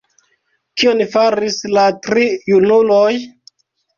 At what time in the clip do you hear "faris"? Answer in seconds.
1.15-1.57